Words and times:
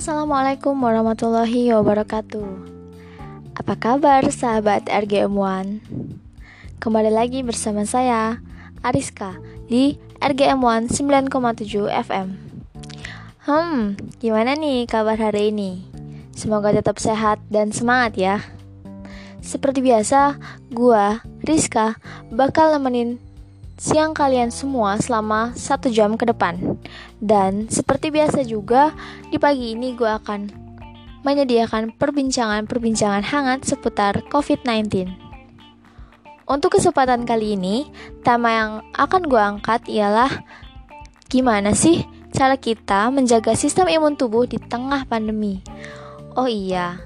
Assalamualaikum 0.00 0.80
warahmatullahi 0.80 1.76
wabarakatuh 1.76 2.48
Apa 3.52 3.76
kabar 3.76 4.24
sahabat 4.32 4.88
RGM1? 4.88 5.84
Kembali 6.80 7.12
lagi 7.12 7.44
bersama 7.44 7.84
saya, 7.84 8.40
Ariska, 8.80 9.36
di 9.68 10.00
RGM1 10.24 10.88
9,7 11.28 11.92
FM 11.92 12.32
Hmm, 13.44 14.00
gimana 14.16 14.56
nih 14.56 14.88
kabar 14.88 15.20
hari 15.20 15.52
ini? 15.52 15.84
Semoga 16.32 16.72
tetap 16.72 16.96
sehat 16.96 17.36
dan 17.52 17.68
semangat 17.68 18.16
ya 18.16 18.36
Seperti 19.44 19.84
biasa, 19.84 20.40
gua, 20.72 21.20
Rizka, 21.44 22.00
bakal 22.32 22.72
nemenin 22.72 23.20
siang 23.80 24.12
kalian 24.12 24.52
semua 24.52 25.00
selama 25.00 25.56
satu 25.56 25.88
jam 25.88 26.20
ke 26.20 26.28
depan. 26.28 26.76
Dan 27.16 27.72
seperti 27.72 28.12
biasa 28.12 28.44
juga, 28.44 28.92
di 29.32 29.40
pagi 29.40 29.72
ini 29.72 29.96
gue 29.96 30.04
akan 30.04 30.52
menyediakan 31.24 31.96
perbincangan-perbincangan 31.96 33.24
hangat 33.24 33.64
seputar 33.64 34.20
COVID-19. 34.28 35.08
Untuk 36.44 36.76
kesempatan 36.76 37.24
kali 37.24 37.56
ini, 37.56 37.88
tema 38.20 38.52
yang 38.52 38.72
akan 38.92 39.22
gue 39.24 39.40
angkat 39.40 39.88
ialah 39.88 40.44
gimana 41.32 41.72
sih 41.72 42.04
cara 42.36 42.60
kita 42.60 43.08
menjaga 43.08 43.56
sistem 43.56 43.88
imun 43.88 44.12
tubuh 44.12 44.44
di 44.44 44.60
tengah 44.60 45.08
pandemi. 45.08 45.64
Oh 46.36 46.50
iya, 46.50 47.00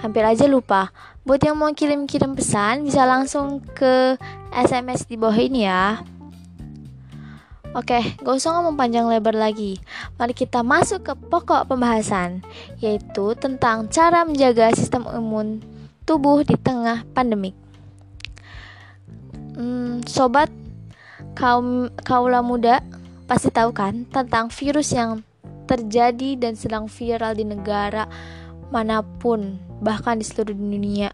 hampir 0.00 0.24
aja 0.24 0.48
lupa. 0.48 0.88
Buat 1.24 1.40
yang 1.44 1.56
mau 1.56 1.72
kirim-kirim 1.72 2.36
pesan, 2.36 2.84
bisa 2.84 3.08
langsung 3.08 3.60
ke 3.60 4.16
SMS 4.52 5.08
di 5.08 5.16
bawah 5.16 5.40
ini 5.40 5.64
ya. 5.64 6.13
Oke, 7.74 7.98
gak 8.22 8.38
usah 8.38 8.54
ngomong 8.54 8.78
panjang 8.78 9.10
lebar 9.10 9.34
lagi. 9.34 9.82
Mari 10.14 10.30
kita 10.30 10.62
masuk 10.62 11.10
ke 11.10 11.12
pokok 11.18 11.66
pembahasan, 11.66 12.46
yaitu 12.78 13.34
tentang 13.34 13.90
cara 13.90 14.22
menjaga 14.22 14.70
sistem 14.70 15.10
imun 15.10 15.58
tubuh 16.06 16.46
di 16.46 16.54
tengah 16.54 17.02
pandemik. 17.18 17.58
Hmm, 19.58 20.06
sobat 20.06 20.54
kaum 21.34 21.90
kaula 22.06 22.46
muda 22.46 22.78
pasti 23.26 23.50
tahu 23.50 23.74
kan 23.74 24.06
tentang 24.06 24.54
virus 24.54 24.94
yang 24.94 25.26
terjadi 25.66 26.38
dan 26.38 26.54
sedang 26.54 26.86
viral 26.86 27.34
di 27.34 27.42
negara 27.42 28.06
mana 28.70 29.02
pun, 29.02 29.58
bahkan 29.82 30.22
di 30.22 30.22
seluruh 30.22 30.54
dunia. 30.54 31.10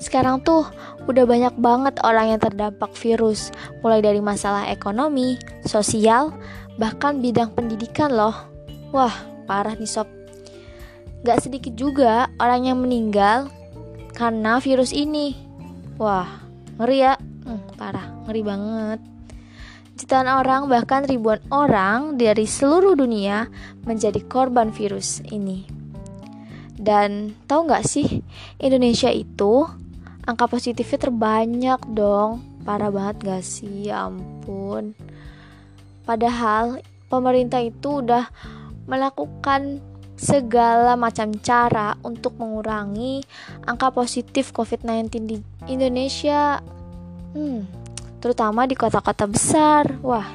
Sekarang 0.00 0.40
tuh 0.40 0.64
udah 1.04 1.28
banyak 1.28 1.54
banget 1.60 2.00
orang 2.00 2.32
yang 2.32 2.40
terdampak 2.40 2.88
virus, 2.96 3.52
mulai 3.84 4.00
dari 4.00 4.24
masalah 4.24 4.64
ekonomi, 4.72 5.36
sosial, 5.68 6.32
bahkan 6.80 7.20
bidang 7.20 7.52
pendidikan 7.52 8.08
loh. 8.08 8.32
Wah, 8.96 9.12
parah 9.44 9.76
nih 9.76 9.86
sob. 9.86 10.08
Gak 11.20 11.44
sedikit 11.44 11.76
juga 11.76 12.32
orang 12.40 12.64
yang 12.64 12.80
meninggal 12.80 13.52
karena 14.16 14.56
virus 14.56 14.96
ini. 14.96 15.36
Wah, 16.00 16.48
ngeri 16.80 16.98
ya. 17.04 17.14
Hmm, 17.44 17.60
parah, 17.76 18.08
ngeri 18.24 18.40
banget. 18.40 19.00
Jutaan 20.00 20.32
orang, 20.32 20.64
bahkan 20.72 21.04
ribuan 21.04 21.44
orang 21.52 22.16
dari 22.16 22.48
seluruh 22.48 22.96
dunia 22.96 23.52
menjadi 23.84 24.24
korban 24.24 24.72
virus 24.72 25.20
ini. 25.28 25.68
Dan 26.80 27.36
tahu 27.44 27.68
nggak 27.68 27.84
sih, 27.84 28.24
Indonesia 28.56 29.12
itu 29.12 29.68
angka 30.30 30.46
positifnya 30.46 31.10
terbanyak 31.10 31.80
dong. 31.90 32.46
Parah 32.62 32.94
banget 32.94 33.16
gak 33.26 33.42
sih? 33.42 33.90
Ya 33.90 34.06
ampun. 34.06 34.94
Padahal 36.06 36.78
pemerintah 37.10 37.58
itu 37.58 37.98
udah 37.98 38.30
melakukan 38.86 39.82
segala 40.14 40.94
macam 40.94 41.32
cara 41.42 41.98
untuk 42.06 42.38
mengurangi 42.38 43.24
angka 43.66 43.90
positif 43.90 44.54
COVID-19 44.54 45.10
di 45.26 45.36
Indonesia. 45.66 46.62
Hmm, 47.34 47.66
terutama 48.22 48.70
di 48.70 48.78
kota-kota 48.78 49.26
besar. 49.26 49.98
Wah 50.04 50.28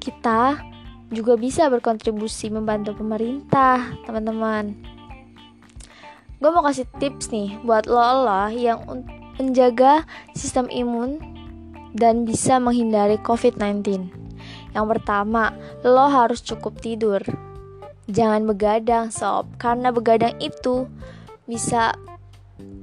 kita 0.00 0.60
juga 1.08 1.36
bisa 1.36 1.68
berkontribusi 1.68 2.52
membantu 2.52 2.96
pemerintah 2.96 3.96
teman-teman 4.04 4.93
gue 6.42 6.50
mau 6.50 6.64
kasih 6.66 6.86
tips 6.98 7.30
nih 7.30 7.56
buat 7.62 7.86
lo 7.86 8.26
lo 8.26 8.50
yang 8.50 8.82
menjaga 9.38 10.06
sistem 10.34 10.70
imun 10.70 11.18
dan 11.94 12.26
bisa 12.26 12.58
menghindari 12.58 13.18
COVID-19. 13.22 14.10
Yang 14.74 14.86
pertama, 14.98 15.54
lo 15.86 16.10
harus 16.10 16.42
cukup 16.42 16.82
tidur. 16.82 17.22
Jangan 18.10 18.44
begadang 18.44 19.14
sob, 19.14 19.46
karena 19.56 19.94
begadang 19.94 20.34
itu 20.42 20.90
bisa 21.46 21.94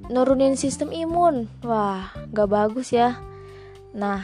nurunin 0.08 0.56
sistem 0.56 0.90
imun. 0.96 1.52
Wah, 1.68 2.16
gak 2.32 2.50
bagus 2.50 2.96
ya. 2.96 3.20
Nah, 3.92 4.24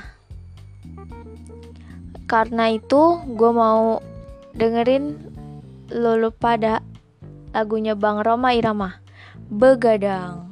karena 2.32 2.72
itu 2.72 3.20
gue 3.28 3.52
mau 3.52 4.00
dengerin 4.56 5.20
lo 5.92 6.32
pada 6.32 6.80
lagunya 7.52 7.96
Bang 7.96 8.24
Roma 8.24 8.56
Irama 8.56 9.07
begadang. 9.50 10.47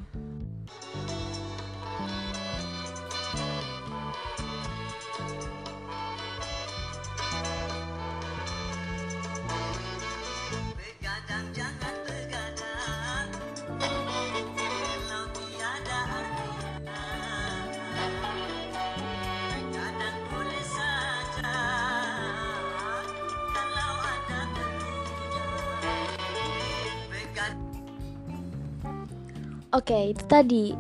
Oke, 29.76 30.16
itu 30.16 30.24
tadi 30.24 30.72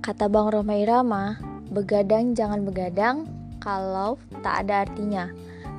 kata 0.00 0.32
Bang 0.32 0.48
Roma 0.48 0.80
Irama, 0.80 1.36
begadang 1.68 2.32
jangan 2.32 2.64
begadang 2.64 3.28
kalau 3.60 4.16
tak 4.40 4.64
ada 4.64 4.88
artinya. 4.88 5.28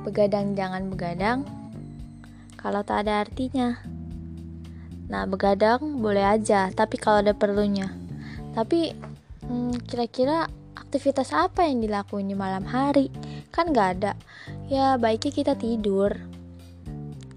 Begadang 0.06 0.54
jangan 0.54 0.94
begadang 0.94 1.42
kalau 2.54 2.86
tak 2.86 3.02
ada 3.02 3.26
artinya. 3.26 3.82
Nah, 5.10 5.26
begadang 5.26 5.98
boleh 5.98 6.22
aja, 6.22 6.70
tapi 6.70 7.02
kalau 7.02 7.18
ada 7.18 7.34
perlunya. 7.34 7.90
Tapi 8.54 8.94
hmm, 9.50 9.82
kira-kira 9.90 10.46
aktivitas 10.78 11.34
apa 11.34 11.66
yang 11.66 11.82
dilakuin 11.82 12.30
di 12.30 12.38
malam 12.38 12.62
hari? 12.62 13.10
Kan 13.50 13.74
gak 13.74 13.98
ada. 13.98 14.14
Ya, 14.70 14.94
baiknya 15.02 15.34
kita 15.34 15.58
tidur. 15.58 16.14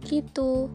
Gitu. 0.05 0.69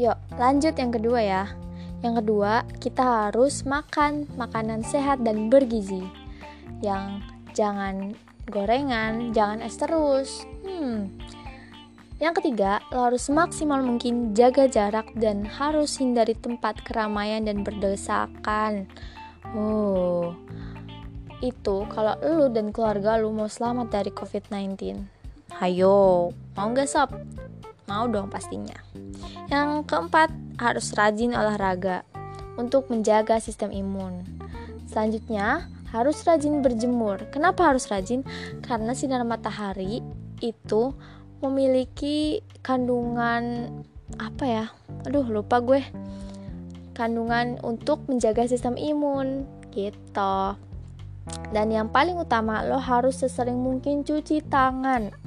Yuk, 0.00 0.16
lanjut 0.40 0.72
yang 0.72 0.88
kedua 0.88 1.20
ya. 1.20 1.65
Yang 2.04 2.14
kedua, 2.24 2.64
kita 2.82 3.28
harus 3.28 3.64
makan 3.64 4.28
makanan 4.36 4.84
sehat 4.84 5.24
dan 5.24 5.48
bergizi. 5.48 6.04
Yang 6.84 7.24
jangan 7.56 8.12
gorengan, 8.52 9.32
jangan 9.32 9.64
es 9.64 9.76
terus. 9.80 10.44
Hmm. 10.66 11.08
Yang 12.16 12.40
ketiga, 12.40 12.80
lo 12.88 13.12
harus 13.12 13.28
maksimal 13.28 13.84
mungkin 13.84 14.32
jaga 14.32 14.64
jarak 14.64 15.12
dan 15.20 15.44
harus 15.44 16.00
hindari 16.00 16.32
tempat 16.32 16.80
keramaian 16.80 17.44
dan 17.44 17.60
berdesakan. 17.60 18.88
Oh, 19.52 20.32
itu 21.44 21.84
kalau 21.92 22.16
lu 22.24 22.48
dan 22.48 22.72
keluarga 22.72 23.20
lu 23.20 23.28
mau 23.36 23.48
selamat 23.52 23.92
dari 23.92 24.10
COVID-19. 24.16 25.04
Hayo, 25.60 26.32
mau 26.56 26.68
gak 26.72 26.88
sob? 26.88 27.12
Mau 27.86 28.10
dong 28.10 28.26
pastinya. 28.30 28.76
Yang 29.46 29.86
keempat, 29.86 30.34
harus 30.58 30.90
rajin 30.96 31.36
olahraga 31.36 32.02
untuk 32.58 32.90
menjaga 32.90 33.38
sistem 33.38 33.70
imun. 33.70 34.26
Selanjutnya, 34.90 35.70
harus 35.94 36.24
rajin 36.26 36.64
berjemur. 36.64 37.30
Kenapa 37.30 37.70
harus 37.70 37.86
rajin? 37.86 38.26
Karena 38.64 38.96
sinar 38.96 39.22
matahari 39.22 40.02
itu 40.42 40.92
memiliki 41.44 42.42
kandungan 42.64 43.70
apa 44.18 44.44
ya? 44.44 44.64
Aduh, 45.06 45.26
lupa 45.28 45.62
gue. 45.62 45.84
Kandungan 46.96 47.60
untuk 47.62 48.08
menjaga 48.08 48.48
sistem 48.48 48.74
imun 48.74 49.44
gitu. 49.70 50.56
Dan 51.50 51.74
yang 51.74 51.90
paling 51.90 52.16
utama, 52.16 52.64
lo 52.64 52.78
harus 52.78 53.20
sesering 53.20 53.58
mungkin 53.58 54.06
cuci 54.06 54.46
tangan 54.46 55.25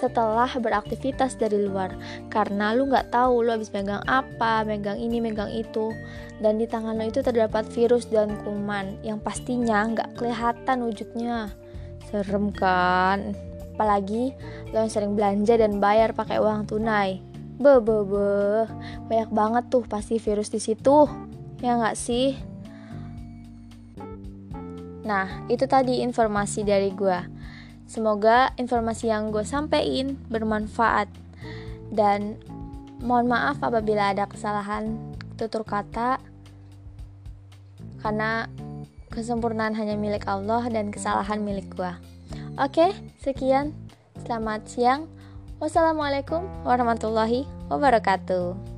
setelah 0.00 0.48
beraktivitas 0.48 1.36
dari 1.36 1.60
luar 1.60 1.92
karena 2.32 2.72
lu 2.72 2.88
nggak 2.88 3.12
tahu 3.12 3.44
lu 3.44 3.52
habis 3.52 3.68
megang 3.68 4.00
apa 4.08 4.64
megang 4.64 4.96
ini 4.96 5.20
megang 5.20 5.52
itu 5.52 5.92
dan 6.40 6.56
di 6.56 6.64
tangan 6.64 6.96
lo 6.96 7.04
itu 7.04 7.20
terdapat 7.20 7.68
virus 7.68 8.08
dan 8.08 8.32
kuman 8.40 8.96
yang 9.04 9.20
pastinya 9.20 9.84
nggak 9.84 10.16
kelihatan 10.16 10.88
wujudnya 10.88 11.52
serem 12.08 12.48
kan 12.48 13.36
Apalagi 13.80 14.36
lo 14.76 14.84
yang 14.84 14.92
sering 14.92 15.16
belanja 15.16 15.56
dan 15.56 15.80
bayar 15.80 16.12
pakai 16.12 16.36
uang 16.36 16.68
tunai. 16.68 17.24
Be, 17.56 17.80
be, 17.80 18.04
be. 18.04 18.68
Banyak 19.08 19.32
banget 19.32 19.64
tuh 19.72 19.88
pasti 19.88 20.20
virus 20.20 20.52
di 20.52 20.60
situ. 20.60 21.08
Ya 21.64 21.80
nggak 21.80 21.96
sih? 21.96 22.36
Nah, 25.00 25.48
itu 25.48 25.64
tadi 25.64 26.04
informasi 26.04 26.60
dari 26.60 26.92
gue. 26.92 27.39
Semoga 27.90 28.54
informasi 28.54 29.10
yang 29.10 29.34
gue 29.34 29.42
sampein 29.42 30.14
bermanfaat. 30.30 31.10
Dan 31.90 32.38
mohon 33.02 33.26
maaf 33.26 33.58
apabila 33.58 34.14
ada 34.14 34.30
kesalahan 34.30 34.94
tutur 35.34 35.66
kata. 35.66 36.22
Karena 37.98 38.46
kesempurnaan 39.10 39.74
hanya 39.74 39.98
milik 39.98 40.22
Allah 40.30 40.62
dan 40.70 40.94
kesalahan 40.94 41.42
milik 41.42 41.66
gue. 41.74 41.90
Oke, 42.62 42.94
sekian. 43.18 43.74
Selamat 44.22 44.70
siang. 44.70 45.10
Wassalamualaikum 45.58 46.46
warahmatullahi 46.62 47.42
wabarakatuh. 47.66 48.69